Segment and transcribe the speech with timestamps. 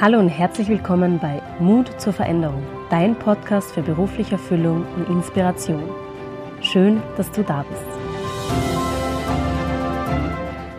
[0.00, 5.88] Hallo und herzlich willkommen bei Mut zur Veränderung, dein Podcast für berufliche Erfüllung und Inspiration.
[6.60, 7.80] Schön, dass du da bist.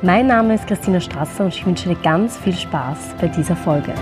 [0.02, 3.94] Mein Name ist Christina Strasser und ich wünsche dir ganz viel Spaß bei dieser Folge.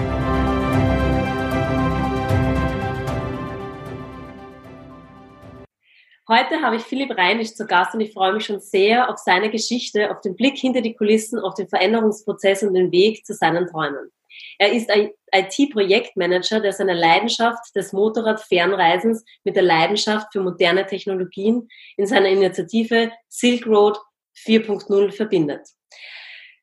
[6.27, 9.51] Heute habe ich Philipp Reinisch zu Gast und ich freue mich schon sehr auf seine
[9.51, 13.67] Geschichte, auf den Blick hinter die Kulissen, auf den Veränderungsprozess und den Weg zu seinen
[13.67, 14.11] Träumen.
[14.59, 21.67] Er ist ein IT-Projektmanager, der seine Leidenschaft des Motorradfernreisens mit der Leidenschaft für moderne Technologien
[21.97, 23.97] in seiner Initiative Silk Road
[24.45, 25.67] 4.0 verbindet.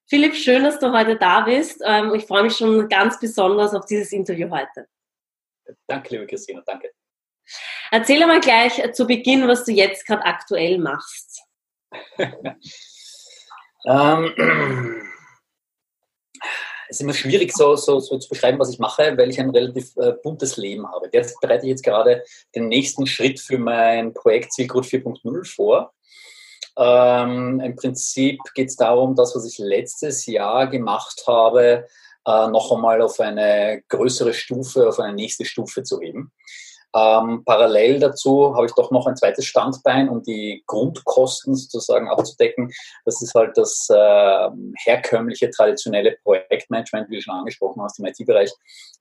[0.08, 1.82] Philipp, schön, dass du heute da bist.
[1.84, 4.86] Ähm, ich freue mich schon ganz besonders auf dieses Interview heute.
[5.86, 6.90] Danke, liebe Christina, danke.
[7.92, 11.42] Erzähl mal gleich zu Beginn, was du jetzt gerade aktuell machst.
[13.86, 15.02] ähm,
[16.90, 19.50] es ist immer schwierig, so, so, so, zu beschreiben, was ich mache, weil ich ein
[19.50, 21.08] relativ äh, buntes Leben habe.
[21.08, 22.24] Derzeit bereite ich jetzt gerade
[22.56, 25.92] den nächsten Schritt für mein Projekt Zielgrut 4.0 vor.
[26.76, 31.86] Ähm, Im Prinzip geht es darum, das, was ich letztes Jahr gemacht habe,
[32.26, 36.32] äh, noch einmal auf eine größere Stufe, auf eine nächste Stufe zu heben.
[36.94, 42.72] Ähm, parallel dazu habe ich doch noch ein zweites Standbein, um die Grundkosten sozusagen abzudecken.
[43.04, 44.48] Das ist halt das äh,
[44.84, 48.50] herkömmliche, traditionelle Projektmanagement, wie du schon angesprochen hast, im IT-Bereich,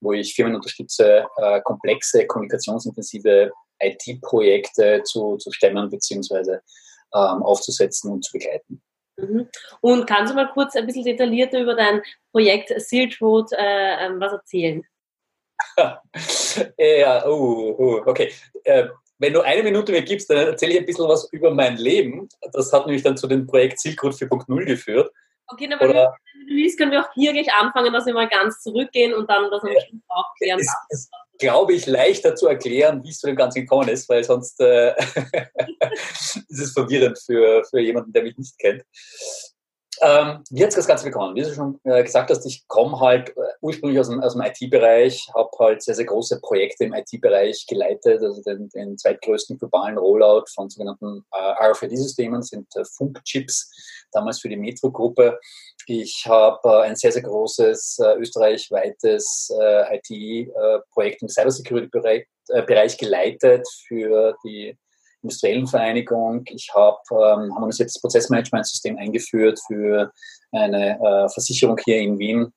[0.02, 3.52] wo ich Firmen unterstütze, äh, komplexe, kommunikationsintensive
[3.82, 6.58] IT-Projekte zu, zu stemmen bzw.
[7.14, 8.82] Ähm, aufzusetzen und zu begleiten.
[9.18, 9.48] Mhm.
[9.82, 12.02] Und kannst du mal kurz ein bisschen detaillierter über dein
[12.32, 14.84] Projekt Silk Road äh, ähm, was erzählen?
[16.78, 18.32] ja, oh, oh, okay.
[18.64, 18.88] Äh,
[19.20, 22.30] wenn du eine Minute mir gibst, dann erzähle ich ein bisschen was über mein Leben.
[22.54, 25.12] Das hat nämlich dann zu dem Projekt Zielgrund 4.0 geführt.
[25.48, 28.30] Okay, aber Oder, wenn du willst, können wir auch hier gleich anfangen, dass wir mal
[28.30, 30.60] ganz zurückgehen und dann das am Schluss auch klären.
[30.60, 34.24] Es ist, glaube ich, leichter zu erklären, wie es zu dem Ganzen gekommen ist, weil
[34.24, 34.94] sonst äh,
[36.48, 38.84] ist es verwirrend für, für jemanden, der mich nicht kennt.
[40.02, 41.36] Ähm, wie hat das Ganze begonnen?
[41.36, 44.42] Wie du schon äh, gesagt hast, ich komme halt äh, ursprünglich aus dem, aus dem
[44.42, 49.98] IT-Bereich, habe halt sehr, sehr große Projekte im IT-Bereich geleitet, also den, den zweitgrößten globalen
[49.98, 53.72] Rollout von sogenannten äh, RFID-Systemen, sind äh, Funkchips,
[54.12, 55.40] damals für die Metro-Gruppe.
[55.86, 64.78] Ich habe äh, ein sehr, sehr großes äh, österreichweites IT-Projekt im Cybersecurity-Bereich geleitet für die
[65.22, 66.44] industriellen Vereinigung.
[66.48, 70.12] Ich habe ähm, harmonisiertes Prozessmanagementsystem eingeführt für
[70.52, 72.54] eine äh, Versicherung hier in Wien.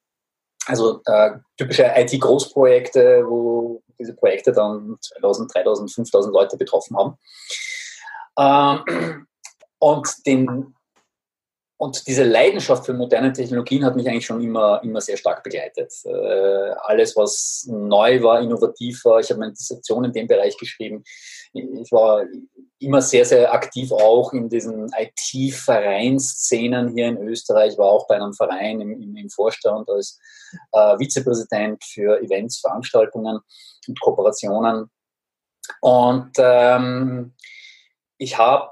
[0.67, 7.19] Also äh, typische IT-Großprojekte, wo diese Projekte dann 2000, 3000, 5000 Leute betroffen haben.
[8.39, 9.27] Ähm,
[9.79, 10.75] und den
[11.83, 15.93] und diese Leidenschaft für moderne Technologien hat mich eigentlich schon immer, immer sehr stark begleitet.
[16.05, 19.19] Äh, alles, was neu war, innovativ war.
[19.19, 21.03] Ich habe meine Dissertation in dem Bereich geschrieben.
[21.53, 22.23] Ich war
[22.79, 28.33] immer sehr, sehr aktiv auch in diesen IT-Vereinsszenen hier in Österreich, war auch bei einem
[28.33, 30.21] Verein im, im, im Vorstand als
[30.71, 33.41] äh, Vizepräsident für Events, Veranstaltungen
[33.89, 34.89] und Kooperationen.
[35.81, 37.35] Und ähm,
[38.19, 38.71] ich habe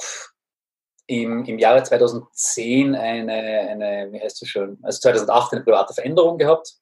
[1.10, 6.38] im, im Jahre 2010 eine, eine, wie heißt das schon, also 2008 eine private Veränderung
[6.38, 6.76] gehabt,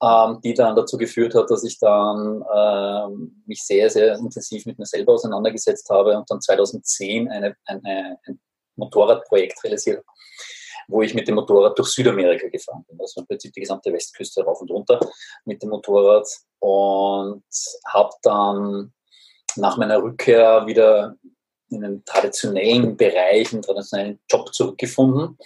[0.00, 4.78] ähm, die dann dazu geführt hat, dass ich dann ähm, mich sehr, sehr intensiv mit
[4.78, 8.40] mir selber auseinandergesetzt habe und dann 2010 eine, eine, ein
[8.76, 10.04] Motorradprojekt realisiert
[10.88, 13.00] wo ich mit dem Motorrad durch Südamerika gefahren bin.
[13.00, 15.00] Also im Prinzip die gesamte Westküste rauf und runter
[15.44, 16.28] mit dem Motorrad
[16.60, 17.42] und
[17.88, 18.94] habe dann
[19.56, 21.16] nach meiner Rückkehr wieder
[21.70, 25.38] in den traditionellen Bereich, einen traditionellen Job zurückgefunden.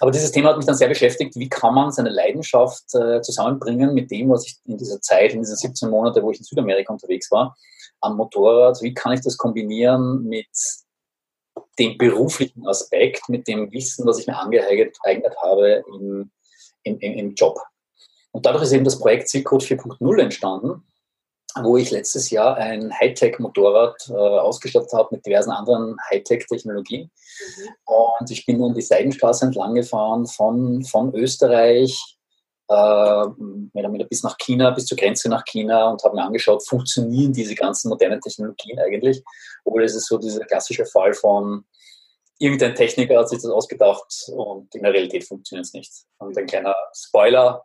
[0.00, 1.36] Aber dieses Thema hat mich dann sehr beschäftigt.
[1.36, 5.40] Wie kann man seine Leidenschaft äh, zusammenbringen mit dem, was ich in dieser Zeit, in
[5.40, 7.56] diesen 17 Monate, wo ich in Südamerika unterwegs war,
[8.00, 10.48] am Motorrad, wie kann ich das kombinieren mit
[11.78, 14.96] dem beruflichen Aspekt, mit dem Wissen, was ich mir angeeignet
[15.42, 16.30] habe im,
[16.82, 17.58] im, im Job.
[18.32, 20.82] Und dadurch ist eben das Projekt Silkcode 4.0 entstanden,
[21.62, 27.10] wo ich letztes Jahr ein Hightech-Motorrad äh, ausgestattet habe mit diversen anderen Hightech-Technologien.
[27.10, 27.68] Mhm.
[27.84, 32.16] Und ich bin dann die Seidenstraße entlang gefahren von, von Österreich
[32.68, 33.26] äh,
[34.08, 37.88] bis nach China, bis zur Grenze nach China und habe mir angeschaut, funktionieren diese ganzen
[37.88, 39.22] modernen Technologien eigentlich?
[39.64, 41.64] Oder ist es so dieser klassische Fall von
[42.38, 45.92] irgendein Techniker hat sich das ausgedacht und in der Realität funktioniert es nicht.
[46.18, 47.64] Und ein kleiner Spoiler,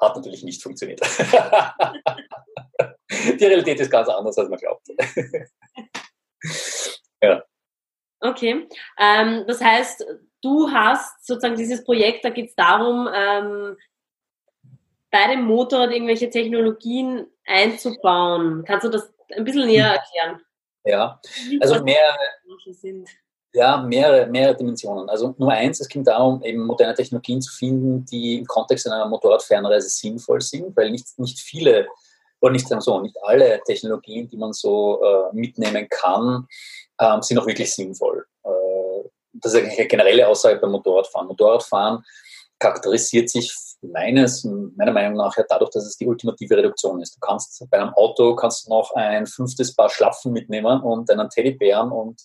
[0.00, 1.00] hat natürlich nicht funktioniert.
[3.10, 4.86] Die Realität ist ganz anders, als man glaubt.
[7.22, 7.42] ja.
[8.20, 10.04] Okay, ähm, das heißt,
[10.42, 13.76] du hast sozusagen dieses Projekt, da geht es darum, ähm,
[15.10, 18.64] bei dem Motorrad irgendwelche Technologien einzubauen.
[18.66, 20.40] Kannst du das ein bisschen näher erklären?
[20.84, 21.20] Ja,
[21.60, 22.18] also mehrere,
[23.52, 25.08] ja, mehrere, mehrere Dimensionen.
[25.08, 29.06] Also Nummer eins, es ging darum, eben moderne Technologien zu finden, die im Kontext einer
[29.06, 31.88] Motorradfernreise sinnvoll sind, weil nicht, nicht viele,
[32.40, 36.46] oder nicht so, nicht alle Technologien, die man so äh, mitnehmen kann,
[37.00, 38.26] ähm, sind auch wirklich sinnvoll.
[38.44, 41.28] Äh, das ist eine generelle Aussage beim Motorradfahren.
[41.28, 42.04] Motorradfahren
[42.58, 47.16] charakterisiert sich meines, meiner Meinung nach ja dadurch, dass es die ultimative Reduktion ist.
[47.16, 51.92] Du kannst bei einem Auto kannst noch ein fünftes Paar Schlapfen mitnehmen und einen Teddybären
[51.92, 52.20] und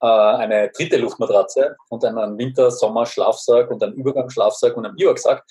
[0.00, 5.44] äh, eine dritte Luftmatratze und einen Winter-Sommer-Schlafsack und einen Übergangsschlafsack und einen Biwaksack.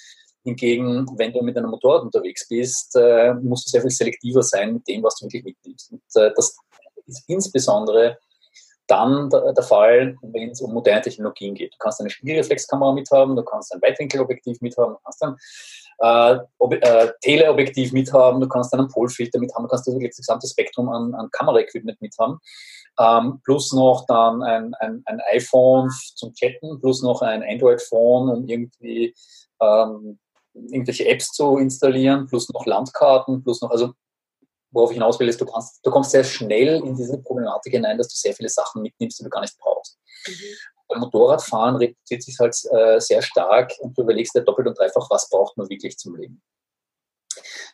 [0.44, 4.74] Hingegen, wenn du mit einem Motorrad unterwegs bist, äh, musst du sehr viel selektiver sein
[4.74, 5.92] mit dem, was du wirklich mitnimmst.
[5.92, 6.58] Und äh, das
[7.06, 8.18] ist insbesondere
[8.88, 11.74] dann der, Fall, wenn es um moderne Technologien geht.
[11.74, 15.38] Du kannst eine Spiegelreflexkamera mithaben, du kannst ein Weitwinkelobjektiv mithaben, du kannst ein
[16.00, 20.90] äh, äh, Teleobjektiv mithaben, du kannst einen Polfilter mithaben, du kannst das, das gesamte Spektrum
[20.90, 22.40] an, an Kameraequipment mithaben.
[23.00, 28.48] Ähm, plus noch dann ein, ein, ein, iPhone zum Chatten, plus noch ein Android-Phone, um
[28.48, 29.16] irgendwie
[29.62, 30.20] ähm,
[30.54, 33.94] irgendwelche Apps zu installieren, plus noch Landkarten, plus noch, also
[34.72, 37.98] worauf ich hinaus will, ist, du, kannst, du kommst sehr schnell in diese Problematik hinein,
[37.98, 40.00] dass du sehr viele Sachen mitnimmst, die du gar nicht brauchst.
[40.28, 40.34] Mhm.
[40.88, 45.10] Beim Motorradfahren reduziert sich halt äh, sehr stark und du überlegst dir doppelt und dreifach,
[45.10, 46.42] was braucht man wirklich zum Leben.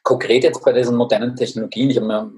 [0.04, 2.32] Konkret jetzt bei diesen modernen Technologien, ich habe mir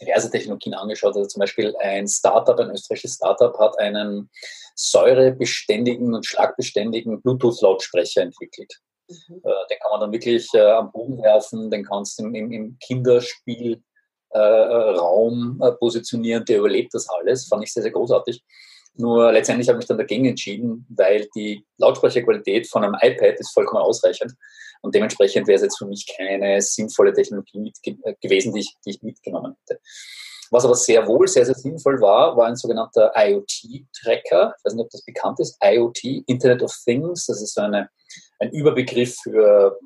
[0.00, 4.30] diverse Technologien angeschaut, also zum Beispiel ein Startup, ein österreichisches Startup hat einen
[4.76, 8.80] säurebeständigen und schlagbeständigen Bluetooth-Lautsprecher entwickelt.
[9.08, 9.36] Mhm.
[9.36, 12.78] Äh, den kann man dann wirklich äh, am Boden werfen, den kannst du im, im
[12.78, 13.82] Kinderspiel
[14.30, 17.46] äh, Raum äh, positionieren, der überlebt das alles.
[17.46, 18.42] Fand ich sehr, sehr großartig.
[18.94, 23.52] Nur letztendlich habe ich mich dann dagegen entschieden, weil die Lautsprecherqualität von einem iPad ist
[23.52, 24.34] vollkommen ausreichend.
[24.82, 28.90] Und dementsprechend wäre es jetzt für mich keine sinnvolle Technologie äh, gewesen, die ich, die
[28.90, 29.80] ich mitgenommen hätte.
[30.50, 34.54] Was aber sehr wohl sehr, sehr sinnvoll war, war ein sogenannter IoT-Tracker.
[34.56, 35.56] Ich weiß nicht, ob das bekannt ist.
[35.62, 37.26] IoT, Internet of Things.
[37.26, 37.90] Das ist so eine,
[38.38, 39.78] ein Überbegriff für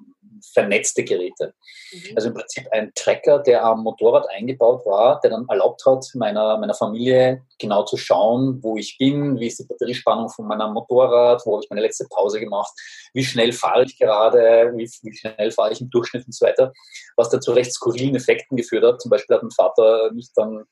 [0.52, 1.54] vernetzte Geräte.
[1.92, 2.16] Mhm.
[2.16, 6.58] Also im Prinzip ein Tracker, der am Motorrad eingebaut war, der dann erlaubt hat, meiner,
[6.58, 11.42] meiner Familie genau zu schauen, wo ich bin, wie ist die Batteriespannung von meinem Motorrad,
[11.44, 12.72] wo habe ich meine letzte Pause gemacht,
[13.14, 16.72] wie schnell fahre ich gerade, wie, wie schnell fahre ich im Durchschnitt und so weiter,
[17.16, 19.00] was dazu recht skurrilen Effekten geführt hat.
[19.00, 20.64] Zum Beispiel hat mein Vater mich dann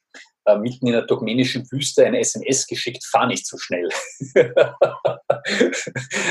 [0.46, 3.88] äh, mitten in der turkmenischen Wüste eine SMS geschickt, fahr nicht so schnell.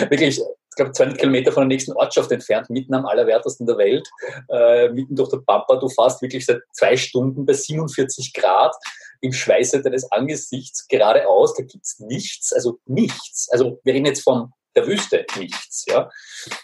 [0.09, 4.07] Wirklich, ich glaube, 200 Kilometer von der nächsten Ortschaft entfernt, mitten am allerwertesten der Welt,
[4.49, 5.75] äh, mitten durch der Pampa.
[5.75, 8.75] Du fährst wirklich seit zwei Stunden bei 47 Grad
[9.21, 11.55] im Schweiße deines Angesichts geradeaus.
[11.55, 13.49] Da gibt's nichts, also nichts.
[13.51, 15.85] Also wir reden jetzt von der Wüste nichts.
[15.87, 16.09] Ja?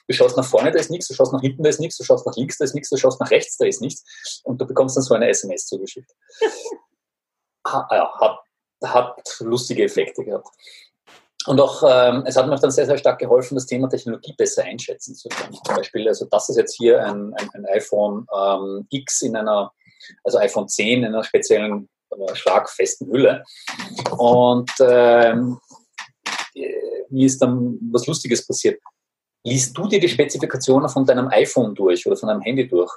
[0.08, 2.04] Du schaust nach vorne, da ist nichts, du schaust nach hinten, da ist nichts, du
[2.04, 4.04] schaust nach links, da ist nichts, du schaust nach rechts, da ist nichts.
[4.44, 6.12] Und du bekommst dann so eine SMS zugeschickt.
[7.66, 8.40] Hat,
[8.84, 10.48] hat lustige Effekte gehabt.
[11.48, 14.64] Und auch, ähm, es hat mir dann sehr, sehr stark geholfen, das Thema Technologie besser
[14.64, 15.54] einschätzen zu können.
[15.64, 19.72] Zum Beispiel, also das ist jetzt hier ein, ein, ein iPhone ähm, X in einer,
[20.24, 23.44] also iPhone 10 in einer speziellen äh, schlagfesten Hülle.
[24.18, 25.60] Und ähm,
[27.10, 28.82] mir ist dann was Lustiges passiert.
[29.44, 32.92] Liest du dir die Spezifikationen von deinem iPhone durch oder von deinem Handy durch?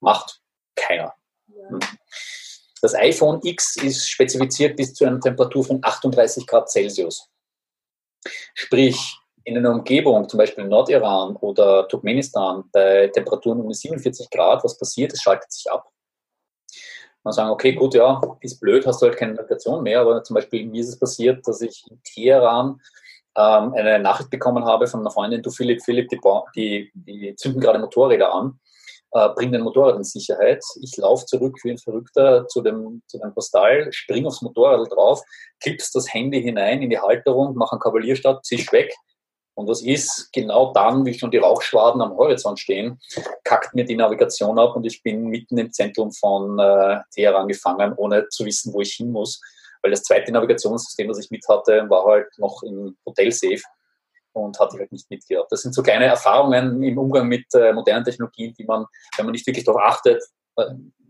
[0.00, 0.40] Macht
[0.74, 1.12] keiner.
[1.48, 1.78] Ja.
[2.82, 7.28] Das iPhone X ist spezifiziert bis zu einer Temperatur von 38 Grad Celsius.
[8.54, 14.76] Sprich, in einer Umgebung, zum Beispiel Nordiran oder Turkmenistan, bei Temperaturen um 47 Grad, was
[14.76, 15.12] passiert?
[15.12, 15.88] Es schaltet sich ab.
[17.24, 20.34] Man sagen, okay, gut, ja, ist blöd, hast du halt keine Navigation mehr, aber zum
[20.34, 22.80] Beispiel mir ist es passiert, dass ich in Teheran
[23.36, 26.18] ähm, eine Nachricht bekommen habe von einer Freundin, du Philipp, Philipp, die,
[26.56, 28.58] die, die zünden gerade Motorräder an
[29.12, 30.64] äh, bring den Motorrad in Sicherheit.
[30.80, 35.20] Ich laufe zurück wie ein Verrückter zu dem, zu dem Postal, spring aufs Motorrad drauf,
[35.60, 38.92] klippst das Handy hinein in die Halterung, mach einen Kavalierstart, ziehst weg.
[39.54, 40.30] Und was ist?
[40.32, 42.98] Genau dann, wie schon die Rauchschwaden am Horizont stehen,
[43.44, 47.92] kackt mir die Navigation ab und ich bin mitten im Zentrum von äh, Teheran gefangen,
[47.96, 49.40] ohne zu wissen, wo ich hin muss.
[49.82, 53.62] Weil das zweite Navigationssystem, das ich mit hatte, war halt noch im Hotel safe
[54.32, 55.50] und hatte ich halt nicht mitgehabt.
[55.50, 58.86] Das sind so kleine Erfahrungen im Umgang mit äh, modernen Technologien, die man,
[59.16, 60.22] wenn man nicht wirklich darauf achtet,
[60.56, 60.64] äh,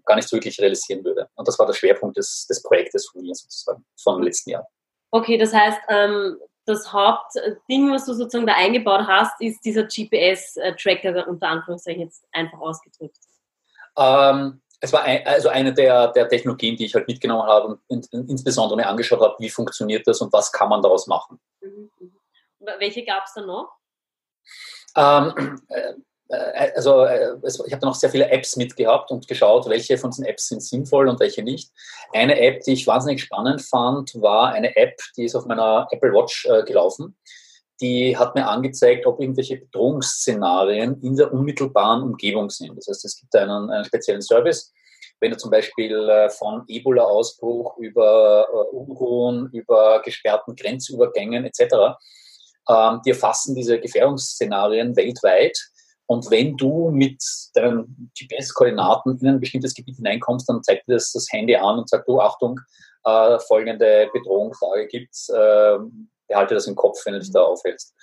[0.05, 1.29] gar nicht so wirklich realisieren würde.
[1.35, 4.67] Und das war der Schwerpunkt des, des Projektes von mir sozusagen, vom letzten Jahr.
[5.11, 11.29] Okay, das heißt, ähm, das Hauptding, was du sozusagen da eingebaut hast, ist dieser GPS-Tracker,
[11.29, 13.19] unter Anführungszeichen jetzt einfach ausgedrückt.
[13.97, 18.07] Ähm, es war ein, also eine der, der Technologien, die ich halt mitgenommen habe und
[18.13, 21.39] insbesondere mir angeschaut habe, wie funktioniert das und was kann man daraus machen.
[21.61, 21.91] Mhm.
[22.79, 23.71] Welche gab es da noch?
[24.97, 25.95] Ähm, äh,
[26.33, 30.11] äh, also äh, ich habe da noch sehr viele Apps mitgehabt und geschaut, welche von
[30.11, 31.71] diesen Apps sind sinnvoll und welche nicht.
[32.13, 36.13] Eine App, die ich wahnsinnig spannend fand, war eine App, die ist auf meiner Apple
[36.13, 37.17] Watch äh, gelaufen.
[37.81, 42.77] Die hat mir angezeigt, ob irgendwelche Bedrohungsszenarien in der unmittelbaren Umgebung sind.
[42.77, 44.73] Das heißt, es gibt einen, einen speziellen Service,
[45.21, 51.97] wenn du zum Beispiel äh, von Ebola-Ausbruch über äh, Unruhen, über gesperrten Grenzübergängen etc.,
[52.69, 55.59] ähm, die erfassen diese Gefährdungsszenarien weltweit.
[56.07, 57.23] Und wenn du mit
[57.55, 61.89] deinen GPS-Koordinaten in ein bestimmtes Gebiet hineinkommst, dann zeigt dir das, das Handy an und
[61.89, 62.61] sagt, du, Achtung,
[63.05, 65.79] äh, folgende Bedrohungslage gibt es, äh,
[66.29, 67.95] behalte das im Kopf, wenn du dich da aufhältst.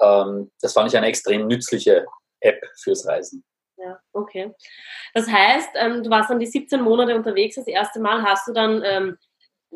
[0.00, 2.06] Ähm, das fand ich eine extrem nützliche
[2.40, 3.44] App fürs Reisen.
[3.76, 4.54] Ja, okay.
[5.12, 8.22] Das heißt, ähm, du warst dann die 17 Monate unterwegs das erste Mal.
[8.22, 9.18] Hast du dann ähm,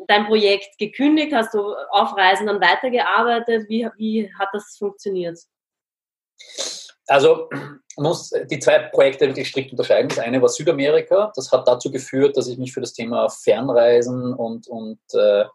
[0.07, 1.33] dein Projekt gekündigt?
[1.33, 3.67] Hast du auf Reisen dann weitergearbeitet?
[3.69, 5.39] Wie, wie hat das funktioniert?
[7.07, 7.49] Also
[7.97, 10.09] muss die zwei Projekte wirklich strikt unterscheiden.
[10.09, 11.31] Das eine war Südamerika.
[11.35, 15.45] Das hat dazu geführt, dass ich mich für das Thema Fernreisen und, und äh,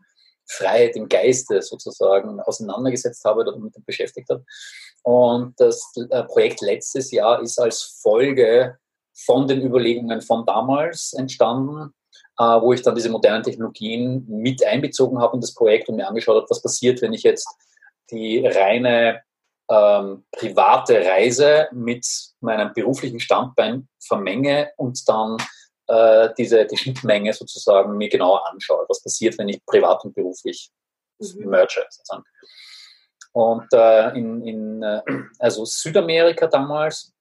[0.48, 4.44] Freiheit im Geiste sozusagen auseinandergesetzt habe oder damit beschäftigt habe.
[5.02, 8.78] Und das äh, Projekt letztes Jahr ist als Folge
[9.14, 11.94] von den Überlegungen von damals entstanden,
[12.38, 16.36] wo ich dann diese modernen Technologien mit einbezogen habe in das Projekt und mir angeschaut
[16.36, 17.48] habe, was passiert, wenn ich jetzt
[18.10, 19.22] die reine
[19.70, 22.06] ähm, private Reise mit
[22.40, 25.36] meinem beruflichen Standbein vermenge und dann
[25.88, 28.84] äh, diese die Schnittmenge sozusagen mir genauer anschaue.
[28.88, 30.70] Was passiert, wenn ich privat und beruflich
[31.18, 31.48] mhm.
[31.48, 32.24] merge sozusagen.
[33.32, 35.02] Und äh, in, in äh,
[35.38, 37.12] also Südamerika damals,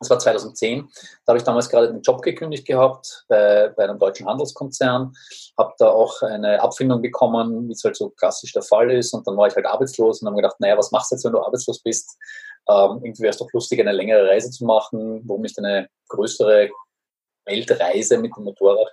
[0.00, 0.88] das war 2010,
[1.24, 5.12] da habe ich damals gerade den Job gekündigt gehabt bei, bei einem deutschen Handelskonzern,
[5.56, 9.12] habe da auch eine Abfindung bekommen, wie es halt so klassisch der Fall ist.
[9.12, 11.32] Und dann war ich halt arbeitslos und habe gedacht, naja, was machst du jetzt, wenn
[11.32, 12.16] du arbeitslos bist?
[12.68, 15.22] Ähm, irgendwie wäre es doch lustig, eine längere Reise zu machen.
[15.26, 16.70] Warum nicht eine größere
[17.46, 18.92] Weltreise mit dem Motorrad?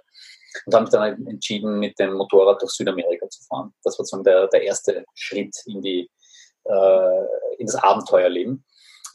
[0.66, 3.74] Und habe mich dann entschieden, mit dem Motorrad durch Südamerika zu fahren.
[3.84, 6.10] Das war sozusagen der, der erste Schritt in die
[6.64, 7.26] äh,
[7.58, 8.64] in das Abenteuerleben.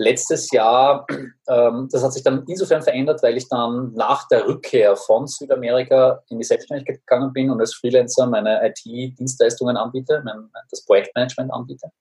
[0.00, 1.06] Letztes Jahr,
[1.46, 6.22] ähm, das hat sich dann insofern verändert, weil ich dann nach der Rückkehr von Südamerika
[6.30, 11.92] in die Selbstständigkeit gegangen bin und als Freelancer meine IT-Dienstleistungen anbiete, mein, das Projektmanagement anbiete.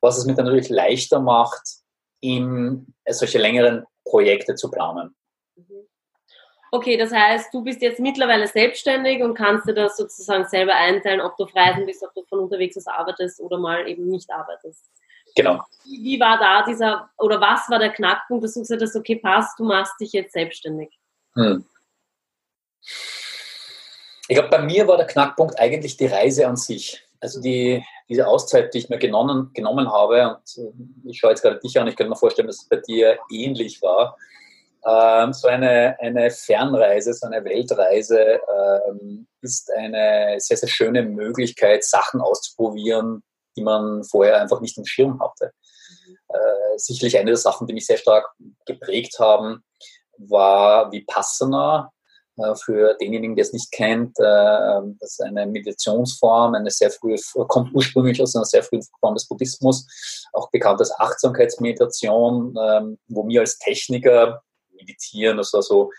[0.00, 1.60] Was es mir dann natürlich leichter macht,
[2.20, 5.12] in solche längeren Projekte zu planen.
[6.70, 11.20] Okay, das heißt, du bist jetzt mittlerweile selbstständig und kannst dir das sozusagen selber einteilen,
[11.20, 14.30] ob du auf Reisen bist, ob du von unterwegs aus arbeitest oder mal eben nicht
[14.30, 14.88] arbeitest.
[15.34, 15.62] Genau.
[15.84, 19.58] Wie war da dieser, oder was war der Knackpunkt, dass du gesagt hast, okay, passt,
[19.58, 20.90] du machst dich jetzt selbstständig?
[21.34, 21.64] Hm.
[24.28, 27.02] Ich glaube, bei mir war der Knackpunkt eigentlich die Reise an sich.
[27.20, 31.42] Also die, diese Auszeit, die ich mir genommen, genommen habe, und äh, ich schaue jetzt
[31.42, 34.16] gerade dich an, ich könnte mir vorstellen, dass es bei dir ähnlich war
[34.86, 38.40] ähm, so eine, eine Fernreise, so eine Weltreise
[38.88, 43.22] ähm, ist eine sehr, sehr schöne Möglichkeit, Sachen auszuprobieren,
[43.58, 45.52] die man vorher einfach nicht im Schirm hatte.
[46.28, 48.26] Äh, sicherlich eine der Sachen, die mich sehr stark
[48.64, 49.64] geprägt haben,
[50.16, 51.90] war Vipassana.
[52.38, 57.16] Äh, für denjenigen, der es nicht kennt, äh, das ist eine Meditationsform, eine sehr frühe,
[57.48, 59.86] kommt ursprünglich aus einer sehr frühen Form des Buddhismus,
[60.32, 65.90] auch bekannt als Achtsamkeitsmeditation, ähm, wo mir als Techniker meditieren, das war so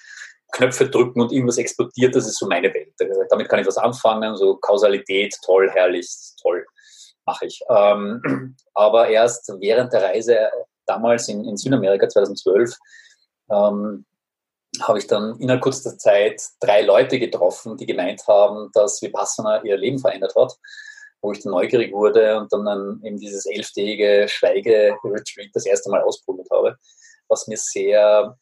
[0.52, 2.94] Knöpfe drücken und irgendwas explodiert, das ist so meine Welt.
[3.30, 6.10] Damit kann ich was anfangen, so Kausalität, toll, herrlich,
[6.42, 6.66] toll,
[7.30, 7.62] mache ich.
[7.70, 10.50] Ähm, aber erst während der Reise
[10.86, 12.76] damals in, in Südamerika 2012
[13.52, 14.06] ähm,
[14.82, 19.78] habe ich dann innerhalb kurzer Zeit drei Leute getroffen, die gemeint haben, dass Vipassana ihr
[19.78, 20.54] Leben verändert hat,
[21.22, 26.02] wo ich dann neugierig wurde und dann, dann eben dieses elftägige Schweige-Retreat das erste Mal
[26.02, 26.78] ausprobiert habe,
[27.28, 28.38] was mir sehr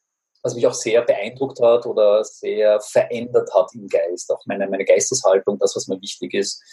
[0.47, 4.31] was mich auch sehr beeindruckt hat oder sehr verändert hat im Geist.
[4.31, 6.63] Auch meine, meine Geisteshaltung, das, was mir wichtig ist,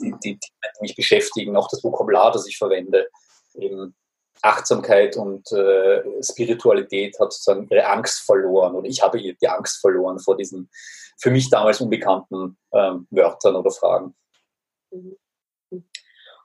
[0.00, 3.08] die, die, die mich beschäftigen, auch das Vokabular, das ich verwende.
[3.54, 3.94] Eben
[4.42, 10.18] Achtsamkeit und äh, Spiritualität hat sozusagen ihre Angst verloren oder ich habe die Angst verloren
[10.18, 10.68] vor diesen
[11.18, 14.14] für mich damals unbekannten ähm, Wörtern oder Fragen.
[14.90, 15.16] Mhm.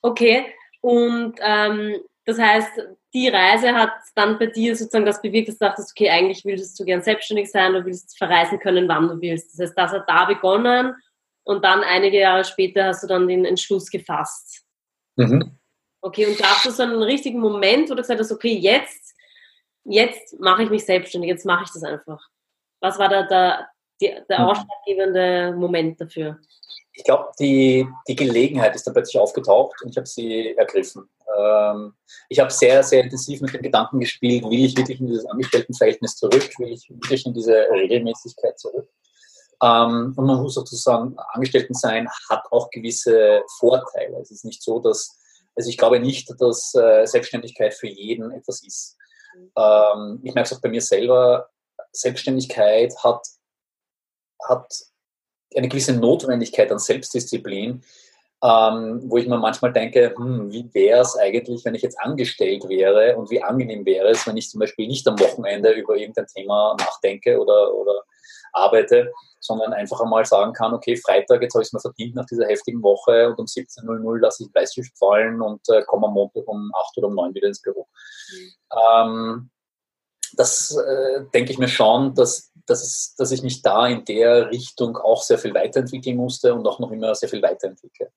[0.04, 0.46] Okay,
[0.82, 2.70] und ähm, das heißt,
[3.14, 6.78] die Reise hat dann bei dir sozusagen das bewirkt, dass du dachtest, okay, eigentlich willst
[6.78, 9.54] du gern selbstständig sein, du willst verreisen können, wann du willst.
[9.54, 10.94] Das heißt, das hat da begonnen
[11.46, 14.66] und dann einige Jahre später hast du dann den Entschluss gefasst.
[15.16, 15.58] Mhm.
[16.02, 19.16] Okay, und gab es so einen richtigen Moment, wo du gesagt hast, okay, jetzt,
[19.86, 22.22] jetzt mache ich mich selbstständig, jetzt mache ich das einfach.
[22.82, 23.70] Was war da der,
[24.02, 24.46] der, der mhm.
[24.48, 26.38] ausschlaggebende Moment dafür?
[26.98, 31.08] ich glaube, die, die Gelegenheit ist dann plötzlich aufgetaucht und ich habe sie ergriffen.
[31.36, 31.94] Ähm,
[32.30, 36.16] ich habe sehr, sehr intensiv mit dem Gedanken gespielt, will ich wirklich in dieses Angestelltenverhältnis
[36.16, 38.90] zurück, will ich wirklich in diese Regelmäßigkeit zurück.
[39.62, 44.20] Ähm, und man muss sozusagen, Angestellten sein hat auch gewisse Vorteile.
[44.22, 45.18] Es ist nicht so, dass,
[45.56, 48.98] also ich glaube nicht, dass äh, Selbstständigkeit für jeden etwas ist.
[49.56, 51.50] Ähm, ich merke es auch bei mir selber,
[51.92, 53.26] Selbstständigkeit hat,
[54.48, 54.72] hat
[55.56, 57.84] eine gewisse Notwendigkeit an Selbstdisziplin,
[58.44, 62.70] ähm, wo ich mir manchmal denke, hm, wie wäre es eigentlich, wenn ich jetzt angestellt
[62.70, 66.28] wäre und wie angenehm wäre es, wenn ich zum Beispiel nicht am Wochenende über irgendein
[66.28, 68.04] Thema nachdenke oder, oder
[68.54, 72.26] arbeite, sondern einfach einmal sagen kann, okay, Freitag, jetzt habe ich es mir verdient nach
[72.26, 76.48] dieser heftigen Woche und um 17.00 lasse ich Bleistift fallen und äh, komme am Montag
[76.48, 77.88] um 8 oder um 9 wieder ins Büro.
[78.32, 78.54] Mhm.
[78.94, 79.50] Ähm,
[80.34, 84.50] das äh, denke ich mir schon, dass, dass, es, dass ich mich da in der
[84.50, 88.12] Richtung auch sehr viel weiterentwickeln musste und auch noch immer sehr viel weiterentwickle.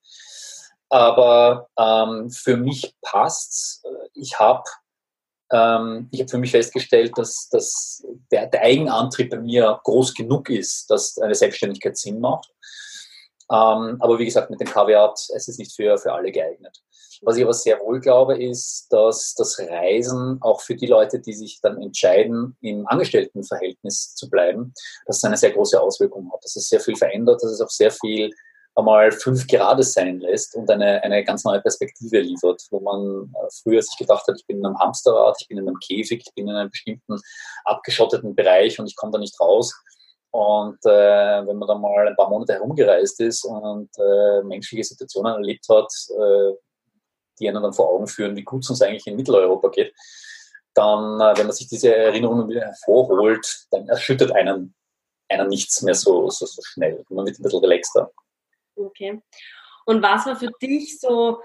[0.89, 4.65] Aber ähm, für mich passt Ich habe
[5.53, 10.49] ähm, ich habe für mich festgestellt, dass, dass der, der, Eigenantrieb bei mir groß genug
[10.49, 12.53] ist, dass eine Selbstständigkeit Sinn macht.
[13.51, 16.81] Ähm, aber wie gesagt, mit dem Kaviar, es ist nicht für, für alle geeignet.
[17.23, 21.35] Was ich aber sehr wohl glaube, ist, dass das Reisen auch für die Leute, die
[21.35, 24.73] sich dann entscheiden, im Angestelltenverhältnis zu bleiben,
[25.07, 27.69] dass es eine sehr große Auswirkung hat, dass es sehr viel verändert, dass es auch
[27.69, 28.31] sehr viel
[28.75, 33.49] einmal fünf Grade sein lässt und eine, eine ganz neue Perspektive liefert, wo man äh,
[33.63, 36.35] früher sich gedacht hat, ich bin in einem Hamsterrad, ich bin in einem Käfig, ich
[36.35, 37.21] bin in einem bestimmten
[37.65, 39.75] abgeschotteten Bereich und ich komme da nicht raus.
[40.33, 45.35] Und äh, wenn man dann mal ein paar Monate herumgereist ist und äh, menschliche Situationen
[45.35, 46.55] erlebt hat, äh,
[47.41, 49.95] die einen dann vor Augen führen, wie gut es uns eigentlich in Mitteleuropa geht,
[50.75, 54.75] dann, äh, wenn man sich diese Erinnerungen wieder hervorholt, dann erschüttert einen,
[55.29, 57.05] einen nichts mehr so, so, so schnell.
[57.09, 58.11] Man wird ein bisschen relaxter.
[58.77, 59.21] Okay.
[59.87, 61.41] Und was war für dich so,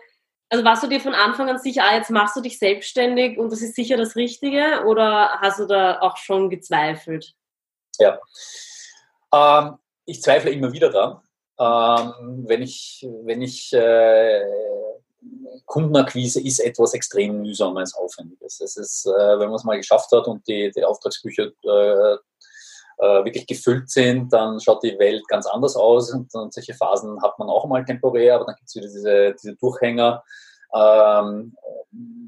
[0.49, 3.51] also warst du dir von Anfang an sicher, ah, jetzt machst du dich selbstständig und
[3.51, 7.33] das ist sicher das Richtige oder hast du da auch schon gezweifelt?
[7.97, 8.19] Ja,
[9.33, 11.21] ähm, ich zweifle immer wieder dran.
[11.57, 14.41] Ähm, wenn ich, wenn ich äh,
[15.65, 18.61] Kundenakquise ist etwas extrem mühsames, aufwendiges.
[18.61, 22.17] Es ist, äh, wenn man es mal geschafft hat und die, die Auftragsbücher äh,
[22.97, 27.21] äh, wirklich gefüllt sind, dann schaut die Welt ganz anders aus und, und solche Phasen
[27.21, 30.23] hat man auch mal temporär, aber dann gibt es wieder diese, diese Durchhänger,
[30.75, 31.55] ähm,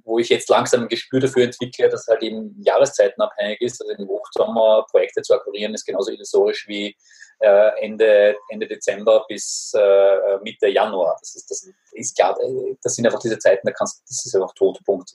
[0.06, 3.82] wo ich jetzt langsam ein Gespür dafür entwickle, dass halt eben Jahreszeiten abhängig ist.
[3.82, 6.96] Also im Hochsommer Projekte zu akquirieren ist genauso illusorisch wie
[7.40, 11.18] äh, Ende, Ende Dezember bis äh, Mitte Januar.
[11.20, 12.38] Das ist, das ist klar,
[12.82, 15.12] das sind einfach diese Zeiten, da kannst, das ist einfach Todpunkt.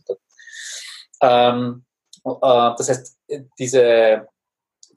[1.23, 1.85] Ähm,
[2.25, 3.19] äh, das heißt,
[3.59, 4.29] diese,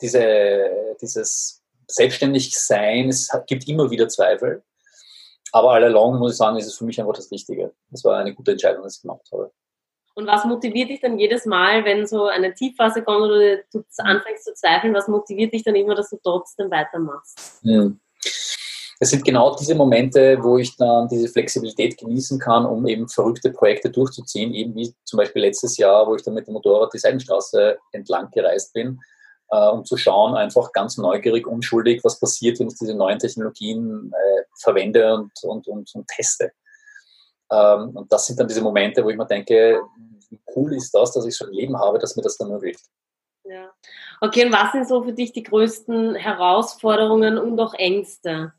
[0.01, 4.63] diese, dieses Selbstständigsein, es gibt immer wieder Zweifel.
[5.55, 7.71] Aber all along muss ich sagen, ist es für mich einfach das Richtige.
[7.89, 9.51] Das war eine gute Entscheidung, dass ich gemacht habe.
[10.13, 14.43] Und was motiviert dich dann jedes Mal, wenn so eine Tiefphase kommt oder du anfängst
[14.43, 17.61] zu zweifeln, was motiviert dich dann immer, dass du trotzdem weitermachst?
[17.61, 18.01] Hm.
[18.99, 23.49] Es sind genau diese Momente, wo ich dann diese Flexibilität genießen kann, um eben verrückte
[23.49, 26.99] Projekte durchzuziehen, eben wie zum Beispiel letztes Jahr, wo ich dann mit dem Motorrad die
[26.99, 28.99] Seidenstraße entlang gereist bin
[29.49, 34.11] äh, um zu schauen, einfach ganz neugierig, unschuldig, was passiert, wenn ich diese neuen Technologien
[34.13, 36.51] äh, verwende und, und, und, und teste.
[37.51, 39.81] Ähm, und das sind dann diese Momente, wo ich mir denke,
[40.29, 42.85] wie cool ist das, dass ich so ein Leben habe, das mir das dann ermöglicht.
[43.43, 43.71] Ja.
[44.21, 48.53] Okay, und was sind so für dich die größten Herausforderungen und auch Ängste?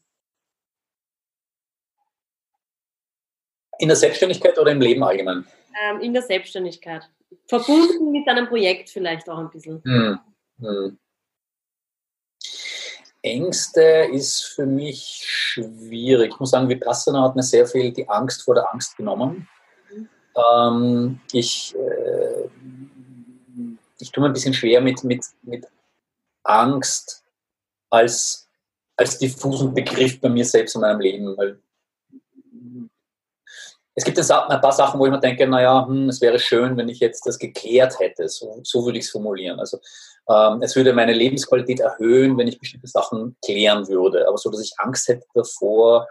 [3.78, 5.44] In der Selbstständigkeit oder im Leben allgemein?
[5.82, 7.10] Ähm, in der Selbstständigkeit.
[7.48, 9.82] Verbunden mit deinem Projekt vielleicht auch ein bisschen.
[9.84, 10.20] Hm.
[10.58, 10.98] Hm.
[13.22, 16.32] Ängste ist für mich schwierig.
[16.32, 19.48] Ich muss sagen, Vipassana hat mir sehr viel die Angst vor der Angst genommen.
[20.36, 22.48] Ähm, ich, äh,
[23.98, 25.66] ich tue mir ein bisschen schwer mit, mit, mit
[26.44, 27.24] Angst
[27.90, 28.48] als,
[28.96, 31.36] als diffusen Begriff bei mir selbst in meinem Leben.
[31.36, 31.58] Weil
[33.98, 36.90] es gibt ein paar Sachen, wo ich mir denke, naja, hm, es wäre schön, wenn
[36.90, 38.28] ich jetzt das geklärt hätte.
[38.28, 39.58] So, so würde ich es formulieren.
[39.58, 39.78] Also
[40.28, 44.28] ähm, es würde meine Lebensqualität erhöhen, wenn ich bestimmte Sachen klären würde.
[44.28, 46.06] Aber so, dass ich Angst hätte davor,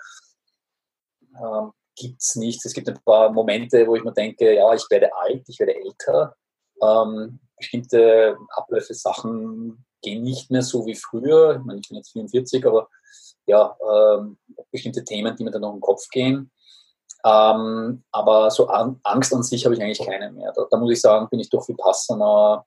[1.40, 2.66] ähm, gibt es nichts.
[2.66, 5.76] Es gibt ein paar Momente, wo ich mir denke, ja, ich werde alt, ich werde
[5.76, 6.36] älter.
[6.82, 11.58] Ähm, bestimmte Abläufe, Sachen gehen nicht mehr so wie früher.
[11.60, 12.90] Ich meine, ich bin jetzt 44, aber
[13.46, 14.40] ja, ähm,
[14.72, 16.52] bestimmte Themen, die mir dann noch im Kopf gehen.
[17.26, 20.54] Ähm, aber so an, Angst an sich habe ich eigentlich keine mehr.
[20.56, 22.64] Da, da, muss ich sagen, bin ich durch Vipassana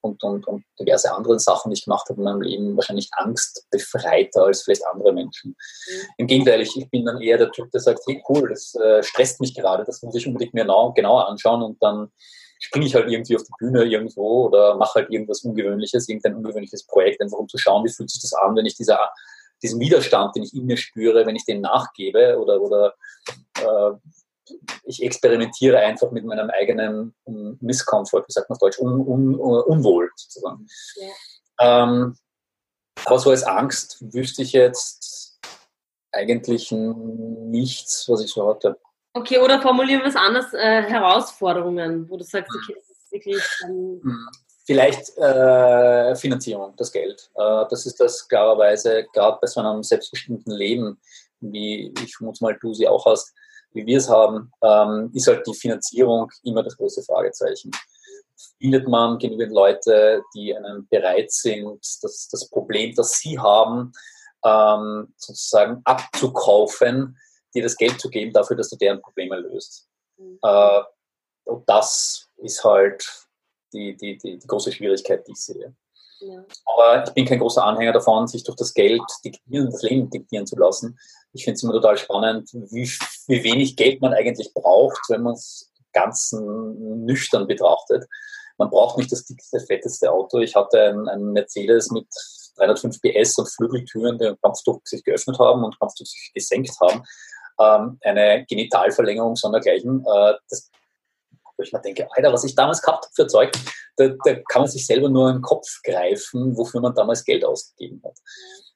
[0.00, 4.44] und, und, und diverse andere Sachen, die ich gemacht habe in meinem Leben, wahrscheinlich angstbefreiter
[4.44, 5.50] als vielleicht andere Menschen.
[5.50, 6.06] Mhm.
[6.16, 9.04] Im Gegenteil, ich, ich, bin dann eher der Typ, der sagt, hey cool, das äh,
[9.04, 12.10] stresst mich gerade, das muss ich unbedingt mir genau, genauer anschauen und dann
[12.58, 16.86] springe ich halt irgendwie auf die Bühne irgendwo oder mache halt irgendwas Ungewöhnliches, irgendein ungewöhnliches
[16.86, 18.98] Projekt, einfach um zu schauen, wie fühlt sich das an, wenn ich dieser,
[19.62, 22.94] diesen Widerstand, den ich in mir spüre, wenn ich den nachgebe oder, oder
[23.58, 23.92] äh,
[24.84, 27.14] ich experimentiere einfach mit meinem eigenen
[27.60, 30.66] Misskomfort, wie sagt man auf Deutsch, un, un, Unwohl sozusagen.
[30.96, 31.84] Ja.
[31.84, 32.16] Ähm,
[33.04, 35.38] aber so als Angst wüsste ich jetzt
[36.12, 38.78] eigentlich nichts, was ich so hatte.
[39.12, 43.42] Okay, oder formulieren wir es anders, äh, Herausforderungen, wo du sagst, okay, das ist wirklich...
[43.64, 44.28] Ähm
[44.70, 47.28] Vielleicht äh, Finanzierung, das Geld.
[47.34, 51.00] Äh, das ist das klarerweise, gerade bei so einem selbstbestimmten Leben,
[51.40, 53.34] wie ich vermute mal du sie auch hast,
[53.72, 57.72] wie wir es haben, ähm, ist halt die Finanzierung immer das große Fragezeichen.
[58.60, 63.90] Findet man genügend Leute, die einem bereit sind, das, das Problem, das sie haben,
[64.44, 67.18] ähm, sozusagen abzukaufen,
[67.56, 69.88] dir das Geld zu geben dafür, dass du deren Probleme löst.
[70.16, 70.38] Mhm.
[70.44, 70.80] Äh,
[71.42, 73.04] und das ist halt
[73.72, 75.74] die, die, die, die große Schwierigkeit, die ich sehe.
[76.20, 76.44] Ja.
[76.66, 80.46] Aber ich bin kein großer Anhänger davon, sich durch das Geld diktieren, das Leben diktieren
[80.46, 80.98] zu lassen.
[81.32, 82.90] Ich finde es immer total spannend, wie,
[83.26, 88.06] wie wenig Geld man eigentlich braucht, wenn man es ganz nüchtern betrachtet.
[88.58, 90.38] Man braucht nicht das dickste, fetteste Auto.
[90.38, 92.06] Ich hatte einen, Mercedes mit
[92.56, 97.02] 305 PS und Flügeltüren, die Kampfdruck sich geöffnet haben und Kampfdruck sich gesenkt haben.
[97.58, 100.00] Ähm, eine Genitalverlängerung sondergleichen.
[100.00, 100.70] Äh, das
[101.60, 103.52] wo ich mir denke, Alter, was ich damals gehabt habe für Zeug,
[103.96, 108.00] da, da, kann man sich selber nur den Kopf greifen, wofür man damals Geld ausgegeben
[108.04, 108.18] hat.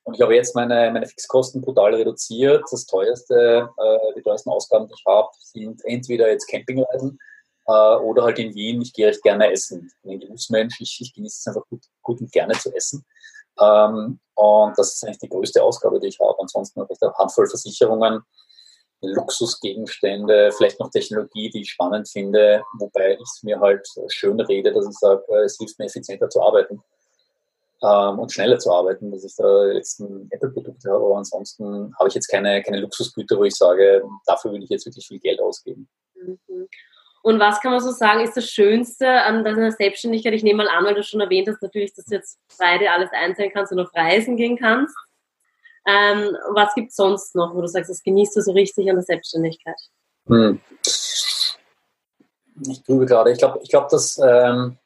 [0.05, 2.62] Und ich habe jetzt meine, meine Fixkosten brutal reduziert.
[2.70, 7.18] Das teuerste, äh, die teuersten Ausgaben, die ich habe, sind entweder jetzt Campingreisen
[7.66, 8.83] äh, oder halt in Wien.
[8.83, 9.87] Ich gehe recht gerne essen.
[9.88, 13.03] Ich bin ein Genussmensch, ich, ich genieße es einfach gut, gut und gerne zu essen.
[13.59, 16.38] Ähm, und das ist eigentlich die größte Ausgabe, die ich habe.
[16.38, 18.20] Ansonsten habe ich eine Handvoll Versicherungen,
[19.12, 24.72] Luxusgegenstände, vielleicht noch Technologie, die ich spannend finde, wobei ich es mir halt schön rede,
[24.72, 26.82] dass ich sage, äh, es hilft mir effizienter zu arbeiten
[27.82, 32.08] ähm, und schneller zu arbeiten, dass ich da jetzt ein Apple-Produkt habe, aber ansonsten habe
[32.08, 35.40] ich jetzt keine, keine Luxusgüter, wo ich sage, dafür will ich jetzt wirklich viel Geld
[35.40, 35.88] ausgeben.
[36.14, 36.68] Mhm.
[37.22, 40.34] Und was kann man so sagen, ist das Schönste an deiner Selbstständigkeit?
[40.34, 43.08] Ich nehme mal an, weil du schon erwähnt hast, natürlich, dass du jetzt Friday alles
[43.12, 44.94] einsehen kannst und auf Reisen gehen kannst.
[45.87, 48.97] Ähm, was gibt es sonst noch, wo du sagst, das genießt du so richtig an
[48.97, 49.77] der Selbstständigkeit?
[50.27, 50.61] Hm.
[52.68, 53.33] Ich grübe gerade.
[53.33, 54.79] Ich glaube, ich glaub, dass ähm,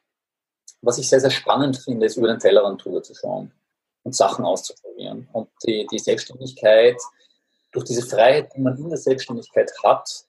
[0.81, 3.51] was ich sehr, sehr spannend finde, ist über den Tellerrand drüber zu schauen
[4.03, 5.27] und Sachen auszuprobieren.
[5.33, 6.97] Und die, die Selbstständigkeit,
[7.71, 10.25] durch diese Freiheit, die man in der Selbstständigkeit hat,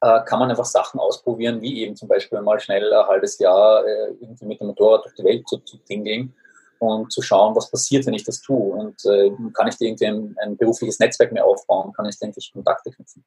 [0.00, 3.84] äh, kann man einfach Sachen ausprobieren, wie eben zum Beispiel mal schnell ein halbes Jahr
[3.84, 6.34] äh, irgendwie mit dem Motorrad durch die Welt zu, zu dingeln
[6.78, 8.74] und zu schauen, was passiert, wenn ich das tue.
[8.74, 12.26] Und äh, kann ich da irgendwie ein, ein, berufliches Netzwerk mehr aufbauen, kann ich da
[12.26, 13.24] endlich Kontakte knüpfen.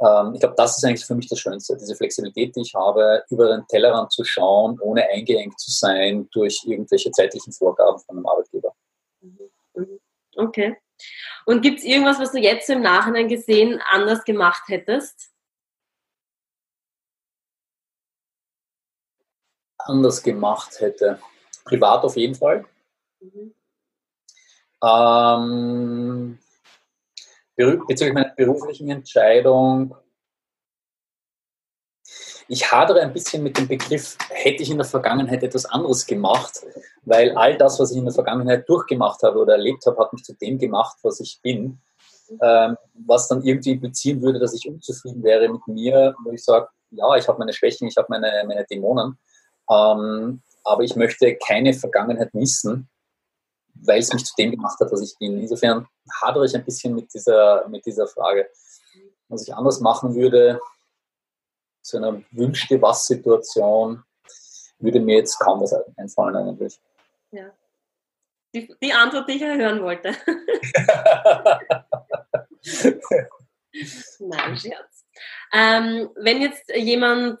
[0.00, 3.24] Ähm, ich glaube, das ist eigentlich für mich das Schönste, diese Flexibilität, die ich habe,
[3.30, 8.26] über den Tellerrand zu schauen, ohne eingeengt zu sein durch irgendwelche zeitlichen Vorgaben von einem
[8.26, 8.74] Arbeitgeber.
[9.20, 10.00] Mhm.
[10.36, 10.76] Okay.
[11.46, 15.30] Und gibt es irgendwas, was du jetzt im Nachhinein gesehen anders gemacht hättest?
[19.78, 21.18] Anders gemacht hätte
[21.64, 22.64] privat auf jeden Fall.
[23.20, 23.54] Mhm.
[24.82, 26.38] Ähm,
[27.56, 29.94] bezüglich meiner beruflichen Entscheidung,
[32.48, 36.66] ich hadere ein bisschen mit dem Begriff, hätte ich in der Vergangenheit etwas anderes gemacht,
[37.02, 40.24] weil all das, was ich in der Vergangenheit durchgemacht habe oder erlebt habe, hat mich
[40.24, 41.80] zu dem gemacht, was ich bin.
[42.40, 46.68] Ähm, was dann irgendwie implizieren würde, dass ich unzufrieden wäre mit mir, wo ich sage,
[46.90, 49.18] ja, ich habe meine Schwächen, ich habe meine, meine Dämonen.
[49.68, 52.88] Ähm, aber ich möchte keine Vergangenheit missen,
[53.74, 55.40] weil es mich zu dem gemacht hat, was ich bin.
[55.40, 55.86] Insofern
[56.20, 58.48] hadere ich ein bisschen mit dieser, mit dieser Frage.
[59.28, 60.60] Was ich anders machen würde,
[61.82, 64.02] zu einer wünschte was Situation,
[64.78, 66.80] würde mir jetzt kaum was einfallen eigentlich.
[67.30, 67.50] Ja.
[68.54, 70.08] Die, die Antwort, die ich hören wollte.
[74.18, 75.06] Nein, Scherz.
[75.52, 77.40] Ähm, wenn jetzt jemand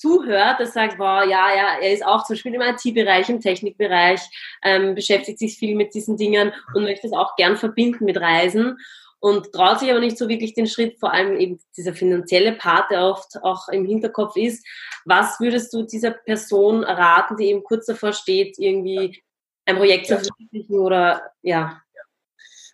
[0.00, 4.20] zuhört, das sagt, wow, ja, ja, er ist auch zum Beispiel im IT-Bereich, im Technikbereich,
[4.62, 8.78] ähm, beschäftigt sich viel mit diesen Dingen und möchte es auch gern verbinden mit Reisen
[9.20, 12.90] und traut sich aber nicht so wirklich den Schritt, vor allem eben dieser finanzielle Part,
[12.90, 14.66] der oft auch im Hinterkopf ist.
[15.04, 19.22] Was würdest du dieser Person raten, die eben kurz davor steht, irgendwie
[19.66, 21.82] ein Projekt zu verwirklichen oder ja?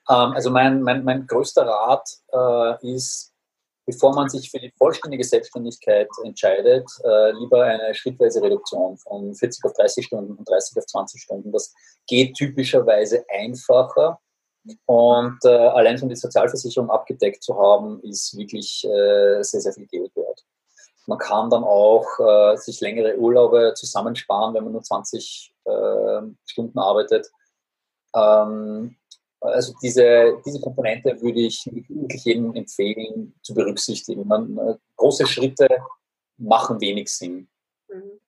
[0.09, 3.35] Ähm, also mein, mein, mein größter Rat äh, ist,
[3.87, 9.64] bevor man sich für die vollständige Selbstständigkeit entscheidet, äh, lieber eine schrittweise Reduktion von 40
[9.64, 11.53] auf 30 Stunden, von 30 auf 20 Stunden.
[11.53, 11.72] Das
[12.07, 14.18] geht typischerweise einfacher.
[14.87, 19.87] Und äh, allein schon die Sozialversicherung abgedeckt zu haben, ist wirklich äh, sehr, sehr viel
[19.87, 20.44] Geld wert.
[21.07, 26.79] Man kann dann auch äh, sich längere Urlaube zusammensparen, wenn man nur 20 äh, Stunden
[26.81, 27.31] arbeitet.
[28.12, 28.96] Ähm,
[29.40, 34.27] also diese, diese Komponente würde ich wirklich jedem empfehlen zu berücksichtigen.
[34.27, 35.68] Man, große Schritte
[36.38, 37.49] machen wenig Sinn.
[37.88, 38.20] Mhm.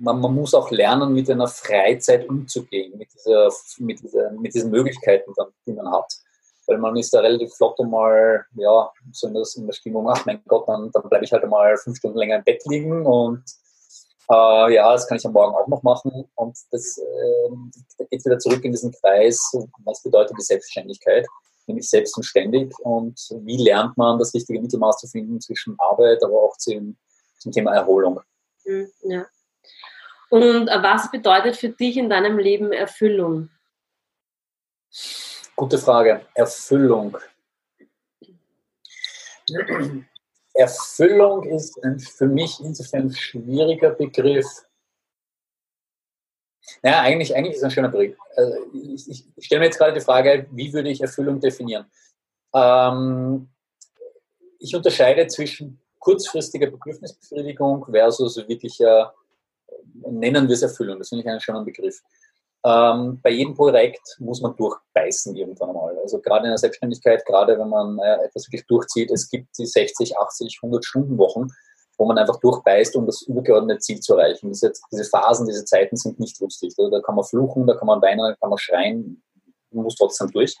[0.00, 4.70] Man, man, muss auch lernen, mit einer Freizeit umzugehen, mit, dieser, mit, dieser, mit diesen
[4.70, 5.32] Möglichkeiten,
[5.66, 6.12] die man hat.
[6.68, 10.24] Weil man ist da relativ flott einmal, ja, so in, das, in der Stimmung, ach
[10.24, 13.42] mein Gott, dann, dann bleibe ich halt einmal fünf Stunden länger im Bett liegen und
[14.30, 16.28] äh, ja, das kann ich am Morgen auch noch machen.
[16.34, 19.40] Und das äh, geht wieder zurück in diesen Kreis,
[19.84, 21.26] was bedeutet die Selbstständigkeit,
[21.66, 22.72] nämlich selbst und ständig.
[22.80, 26.96] Und wie lernt man das richtige Mittelmaß zu finden zwischen Arbeit, aber auch zum,
[27.38, 28.20] zum Thema Erholung.
[28.64, 29.26] Hm, ja.
[30.30, 33.48] Und was bedeutet für dich in deinem Leben Erfüllung?
[35.56, 36.26] Gute Frage.
[36.34, 37.16] Erfüllung.
[40.58, 44.46] Erfüllung ist ein für mich insofern ein schwieriger Begriff.
[46.82, 48.16] Ja, eigentlich, eigentlich ist es ein schöner Begriff.
[48.36, 51.86] Also ich, ich, ich stelle mir jetzt gerade die Frage, wie würde ich Erfüllung definieren?
[52.52, 53.48] Ähm,
[54.58, 59.14] ich unterscheide zwischen kurzfristiger Bedürfnisbefriedigung versus wirklicher,
[60.10, 60.98] nennen wir es Erfüllung.
[60.98, 62.02] Das finde ich einen schönen Begriff.
[62.64, 65.96] Ähm, bei jedem Projekt muss man durchbeißen irgendwann mal.
[65.98, 69.66] Also gerade in der Selbstständigkeit, gerade wenn man äh, etwas wirklich durchzieht, es gibt die
[69.66, 71.48] 60, 80, 100 Stunden Wochen,
[71.96, 74.48] wo man einfach durchbeißt, um das übergeordnete Ziel zu erreichen.
[74.48, 76.74] Diese, diese Phasen, diese Zeiten sind nicht lustig.
[76.76, 79.22] Also da kann man fluchen, da kann man weinen, da kann man schreien,
[79.70, 80.56] man muss trotzdem durch.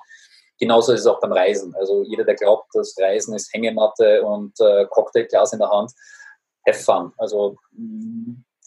[0.60, 1.74] Genauso ist es auch beim Reisen.
[1.76, 5.92] Also jeder, der glaubt, das Reisen ist Hängematte und äh, Cocktailglas in der Hand,
[6.66, 7.12] have fun.
[7.16, 7.56] Also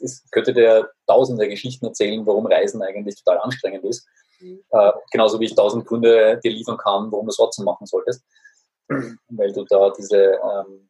[0.01, 4.07] es könnte dir tausende Geschichten erzählen, warum Reisen eigentlich total anstrengend ist.
[4.39, 4.63] Mhm.
[4.69, 8.23] Äh, genauso wie ich tausend Gründe dir liefern kann, warum du es trotzdem machen solltest.
[9.29, 10.89] Weil du da diese ähm,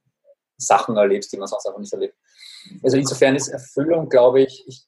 [0.57, 2.15] Sachen erlebst, die man sonst einfach nicht erlebt.
[2.83, 4.85] Also insofern ist Erfüllung, glaube ich, ich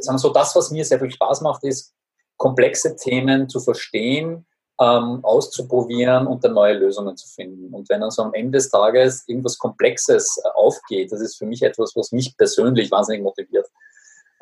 [0.00, 1.94] sagen so, das, was mir sehr viel Spaß macht, ist,
[2.36, 4.46] komplexe Themen zu verstehen,
[4.84, 7.72] ähm, auszuprobieren und dann neue Lösungen zu finden.
[7.72, 11.46] Und wenn dann so am Ende des Tages irgendwas Komplexes äh, aufgeht, das ist für
[11.46, 13.66] mich etwas, was mich persönlich wahnsinnig motiviert.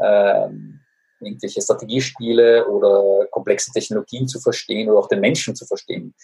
[0.00, 0.80] Ähm,
[1.20, 6.14] irgendwelche Strategiespiele oder komplexe Technologien zu verstehen oder auch den Menschen zu verstehen.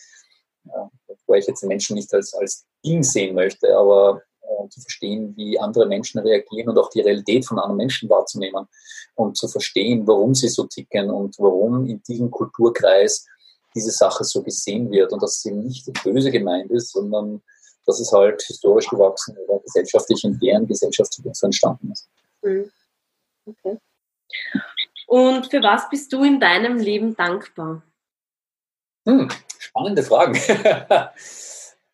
[0.64, 0.90] Ja,
[1.26, 5.34] wo ich jetzt den Menschen nicht als, als Ding sehen möchte, aber äh, zu verstehen,
[5.36, 8.66] wie andere Menschen reagieren und auch die Realität von anderen Menschen wahrzunehmen
[9.14, 13.26] und zu verstehen, warum sie so ticken und warum in diesem Kulturkreis
[13.74, 17.42] diese Sache so gesehen wird und dass sie nicht böse gemeint ist, sondern
[17.86, 22.08] dass es halt historisch gewachsen oder gesellschaftlich in deren Gesellschaft so entstanden ist.
[22.42, 22.70] Mhm.
[23.46, 23.78] Okay.
[25.06, 27.82] Und für was bist du in deinem Leben dankbar?
[29.06, 30.38] Hm, spannende Fragen.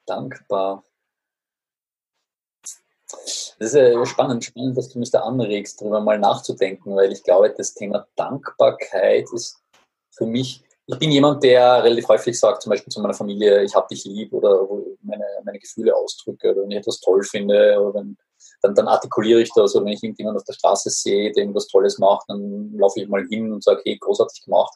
[0.06, 0.82] dankbar.
[3.06, 7.22] Das ist äh, spannend, spannend, dass du mich da anregst, darüber mal nachzudenken, weil ich
[7.22, 9.62] glaube, das Thema Dankbarkeit ist
[10.10, 13.74] für mich ich bin jemand, der relativ häufig sagt, zum Beispiel zu meiner Familie, ich
[13.74, 14.68] habe dich lieb oder
[15.02, 18.16] meine, meine Gefühle ausdrücke oder wenn ich etwas toll finde oder wenn,
[18.60, 21.68] dann, dann artikuliere ich das oder wenn ich irgendjemand auf der Straße sehe, der irgendwas
[21.68, 24.74] Tolles macht, dann laufe ich mal hin und sage, hey, großartig gemacht.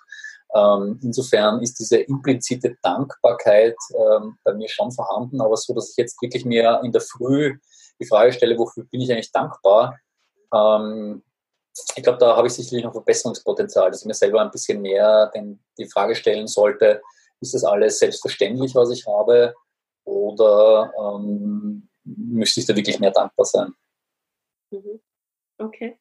[0.54, 5.96] Ähm, insofern ist diese implizite Dankbarkeit ähm, bei mir schon vorhanden, aber so, dass ich
[5.98, 7.58] jetzt wirklich mir in der Früh
[8.00, 9.98] die Frage stelle, wofür bin ich eigentlich dankbar,
[10.54, 11.22] ähm,
[11.96, 15.30] ich glaube, da habe ich sicherlich noch Verbesserungspotenzial, dass ich mir selber ein bisschen mehr
[15.34, 17.02] den, die Frage stellen sollte,
[17.40, 19.54] ist das alles selbstverständlich, was ich habe,
[20.04, 23.72] oder ähm, müsste ich da wirklich mehr dankbar sein?
[24.70, 25.00] Mhm.
[25.58, 25.98] Okay.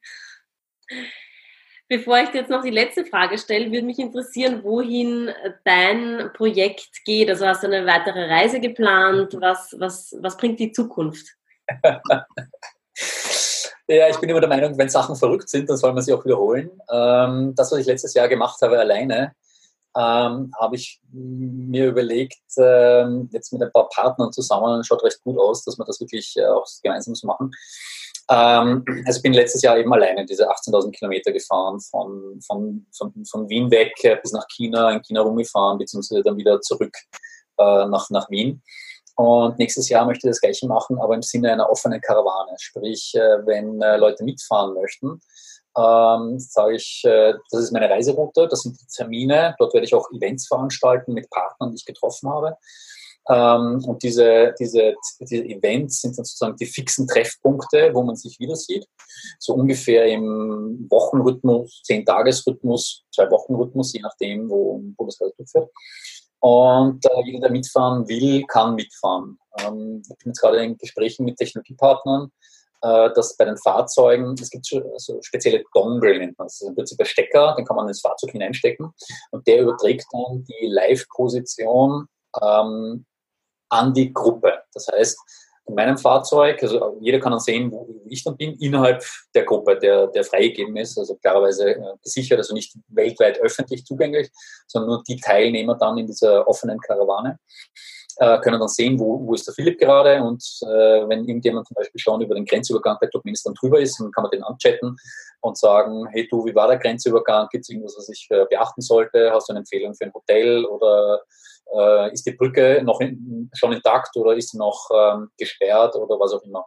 [1.90, 5.30] Bevor ich dir jetzt noch die letzte Frage stelle, würde mich interessieren, wohin
[5.64, 7.30] dein Projekt geht.
[7.30, 9.36] Also hast du eine weitere Reise geplant?
[9.40, 11.38] Was, was, was bringt die Zukunft?
[13.90, 16.26] Ja, ich bin immer der Meinung, wenn Sachen verrückt sind, dann soll man sie auch
[16.26, 16.70] wiederholen.
[16.92, 19.34] Ähm, das, was ich letztes Jahr gemacht habe alleine,
[19.98, 25.40] ähm, habe ich mir überlegt, ähm, jetzt mit ein paar Partnern zusammen, schaut recht gut
[25.40, 27.52] aus, dass wir das wirklich äh, auch gemeinsam so machen.
[28.30, 33.14] Ähm, also ich bin letztes Jahr eben alleine diese 18.000 Kilometer gefahren, von, von, von,
[33.26, 36.96] von Wien weg äh, bis nach China, in China rumgefahren, beziehungsweise dann wieder zurück
[37.58, 38.62] äh, nach, nach Wien.
[39.18, 42.56] Und nächstes Jahr möchte ich das Gleiche machen, aber im Sinne einer offenen Karawane.
[42.60, 45.20] Sprich, äh, wenn äh, Leute mitfahren möchten,
[45.76, 49.56] ähm, sage ich, äh, das ist meine Reiseroute, das sind die Termine.
[49.58, 52.58] Dort werde ich auch Events veranstalten mit Partnern, die ich getroffen habe.
[53.30, 58.40] Ähm, und diese, diese, diese Events sind dann sozusagen die fixen Treffpunkte, wo man sich
[58.40, 58.88] wieder sieht.
[59.40, 65.70] So ungefähr im Wochenrhythmus, Zehn-Tages-Rhythmus, Zwei-Wochen-Rhythmus, je nachdem, wo, wo das gerade durchführt.
[66.40, 69.38] Und äh, jeder, der mitfahren will, kann mitfahren.
[69.60, 72.32] Ähm, ich bin jetzt gerade in Gesprächen mit Technologiepartnern,
[72.82, 76.62] äh, dass bei den Fahrzeugen, es gibt so spezielle Dongle, nennt man das.
[76.62, 78.94] ist im Prinzip ein Stecker, den kann man ins Fahrzeug hineinstecken
[79.32, 82.08] und der überträgt dann die Live-Position
[82.42, 83.06] ähm,
[83.70, 84.62] an die Gruppe.
[84.74, 85.18] Das heißt,
[85.76, 89.04] meinem Fahrzeug, also jeder kann dann sehen, wo ich dann bin, innerhalb
[89.36, 94.30] der Gruppe, der, der freigegeben ist, also klarerweise äh, gesichert, also nicht weltweit öffentlich zugänglich,
[94.68, 97.40] sondern nur die Teilnehmer dann in dieser offenen Karawane
[98.20, 101.76] äh, können dann sehen, wo, wo ist der Philipp gerade und äh, wenn irgendjemand zum
[101.76, 104.96] Beispiel schon über den Grenzübergang bei Turkmenistan drüber ist, dann kann man den anchatten
[105.42, 107.48] und sagen, hey du, wie war der Grenzübergang?
[107.52, 109.32] Gibt es irgendwas, was ich äh, beachten sollte?
[109.32, 111.22] Hast du eine Empfehlung für ein Hotel oder
[111.74, 116.20] äh, ist die Brücke noch in, schon intakt oder ist sie noch ähm, gesperrt oder
[116.20, 116.66] was auch immer.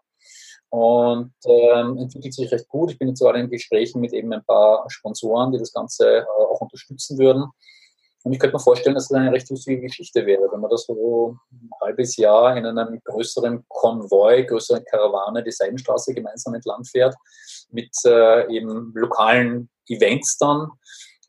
[0.71, 2.93] Und ähm, entwickelt sich recht gut.
[2.93, 6.25] Ich bin jetzt gerade in Gesprächen mit eben ein paar Sponsoren, die das Ganze äh,
[6.25, 7.47] auch unterstützen würden.
[8.23, 10.85] Und ich könnte mir vorstellen, dass das eine recht lustige Geschichte wäre, wenn man das
[10.85, 17.15] so ein halbes Jahr in einem größeren Konvoi, größeren Karawane die Seidenstraße gemeinsam entlang fährt,
[17.71, 20.71] mit äh, eben lokalen Events dann,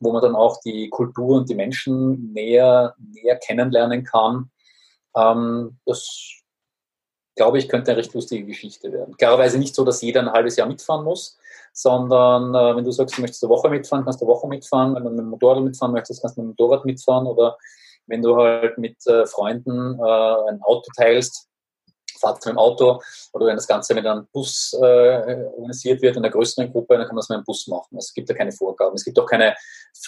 [0.00, 4.50] wo man dann auch die Kultur und die Menschen näher, näher kennenlernen kann.
[5.16, 6.41] Ähm, das,
[7.42, 9.16] glaube ich, könnte eine recht lustige Geschichte werden.
[9.16, 11.40] Klarerweise nicht so, dass jeder ein halbes Jahr mitfahren muss,
[11.72, 14.94] sondern äh, wenn du sagst, du möchtest eine Woche mitfahren, kannst du eine Woche mitfahren.
[14.94, 17.26] Wenn du mit dem Motorrad mitfahren möchtest, kannst du mit dem Motorrad mitfahren.
[17.26, 17.56] Oder
[18.06, 21.48] wenn du halt mit äh, Freunden äh, ein Auto teilst,
[22.22, 23.00] fahrt mit dem Auto
[23.32, 27.06] oder wenn das Ganze mit einem Bus äh, organisiert wird, in einer größeren Gruppe, dann
[27.06, 27.98] kann man das mit einem Bus machen.
[27.98, 28.94] Es gibt da keine Vorgaben.
[28.94, 29.54] Es gibt auch keine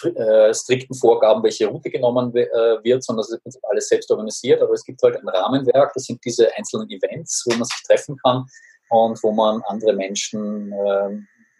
[0.03, 2.47] äh, strikten Vorgaben, welche Route genommen äh,
[2.83, 4.61] wird, sondern es ist alles selbst organisiert.
[4.61, 8.17] Aber es gibt halt ein Rahmenwerk, das sind diese einzelnen Events, wo man sich treffen
[8.23, 8.45] kann
[8.89, 11.19] und wo man andere Menschen äh,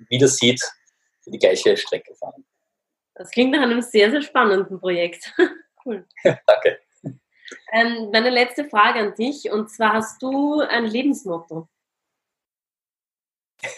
[0.09, 0.61] wieder sieht,
[1.25, 2.45] die die gleiche Strecke fahren.
[3.15, 5.33] Das klingt nach einem sehr, sehr spannenden Projekt.
[5.85, 6.05] cool.
[6.23, 6.79] Danke.
[7.71, 11.67] Ähm, meine letzte Frage an dich, und zwar hast du ein Lebensmotto?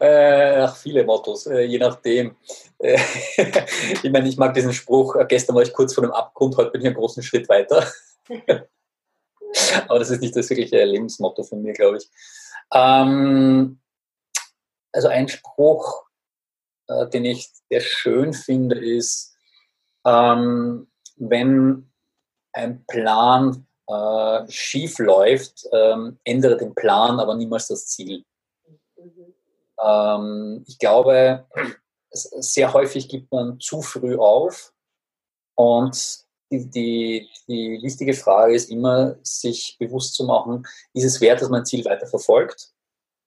[0.00, 2.36] äh, ach, viele Mottos, äh, je nachdem.
[2.78, 2.98] Äh,
[4.02, 6.70] ich meine, ich mag diesen Spruch, äh, gestern war ich kurz vor dem Abgrund, heute
[6.70, 7.86] bin ich einen großen Schritt weiter.
[9.88, 12.08] Aber das ist nicht das wirkliche Lebensmotto von mir, glaube ich.
[12.72, 13.80] Ähm,
[14.92, 16.04] also ein Spruch,
[16.88, 19.34] äh, den ich sehr schön finde, ist,
[20.04, 21.90] ähm, wenn
[22.52, 28.24] ein Plan äh, schief läuft, ähm, ändere den Plan, aber niemals das Ziel.
[28.96, 29.34] Mhm.
[29.82, 31.46] Ähm, ich glaube,
[32.10, 34.72] sehr häufig gibt man zu früh auf
[35.54, 41.42] und die, die, die wichtige Frage ist immer, sich bewusst zu machen, ist es wert,
[41.42, 42.72] dass man ein Ziel weiter verfolgt?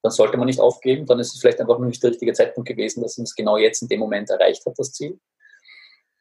[0.04, 2.68] Dann sollte man nicht aufgeben, dann ist es vielleicht einfach nur nicht der richtige Zeitpunkt
[2.68, 5.20] gewesen, dass man es genau jetzt in dem Moment erreicht hat, das Ziel.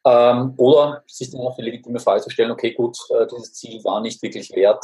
[0.03, 3.83] Ähm, oder sich dann auch die legitime Frage zu stellen, okay, gut, äh, dieses Ziel
[3.83, 4.83] war nicht wirklich wert,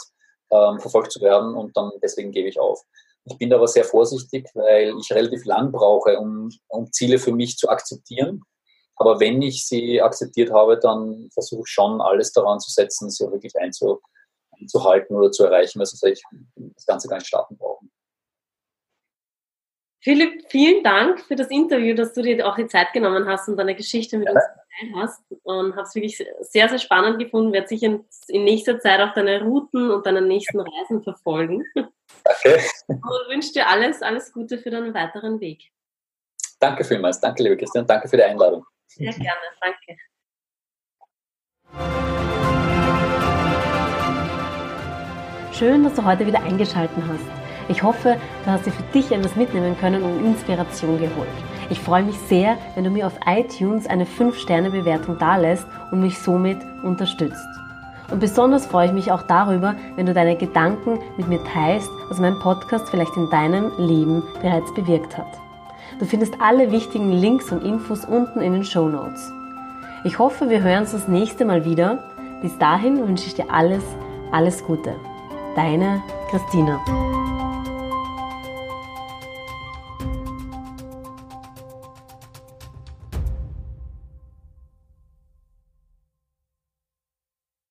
[0.52, 2.84] ähm, verfolgt zu werden und dann deswegen gebe ich auf.
[3.26, 7.34] Ich bin da aber sehr vorsichtig, weil ich relativ lang brauche, um, um Ziele für
[7.34, 8.44] mich zu akzeptieren.
[8.96, 13.30] Aber wenn ich sie akzeptiert habe, dann versuche ich schon alles daran zu setzen, sie
[13.32, 14.00] wirklich einzu,
[14.60, 16.24] einzuhalten oder zu erreichen, weil sonst ich
[16.56, 17.92] das Ganze gar nicht starten brauchen.
[20.02, 23.58] Philipp, vielen Dank für das Interview, dass du dir auch die Zeit genommen hast und
[23.58, 24.34] deine Geschichte mit ja.
[24.34, 24.44] uns
[24.78, 25.24] geteilt hast.
[25.44, 27.54] Und habe es wirklich sehr, sehr spannend gefunden.
[27.54, 31.66] Werde sicher in, in, nächster Zeit auch deine Routen und deine nächsten Reisen verfolgen.
[31.76, 32.62] Danke.
[32.88, 35.72] Und wünsche dir alles, alles Gute für deinen weiteren Weg.
[36.60, 37.20] Danke vielmals.
[37.20, 37.86] Danke, liebe Christian.
[37.86, 38.66] Danke für die Einladung.
[38.88, 39.42] Sehr gerne.
[39.62, 39.98] Danke.
[45.52, 47.26] Schön, dass du heute wieder eingeschaltet hast.
[47.70, 51.28] Ich hoffe, du hast dir für dich etwas mitnehmen können und Inspiration geholt.
[51.70, 56.58] Ich freue mich sehr, wenn du mir auf iTunes eine 5-Sterne-Bewertung dalässt und mich somit
[56.82, 57.46] unterstützt.
[58.10, 62.20] Und besonders freue ich mich auch darüber, wenn du deine Gedanken mit mir teilst, was
[62.20, 65.28] mein Podcast vielleicht in deinem Leben bereits bewirkt hat.
[66.00, 69.32] Du findest alle wichtigen Links und Infos unten in den Show Notes.
[70.06, 72.04] Ich hoffe, wir hören uns das nächste Mal wieder.
[72.42, 73.84] Bis dahin wünsche ich dir alles,
[74.32, 74.96] alles Gute.
[75.56, 76.80] Deine Christina.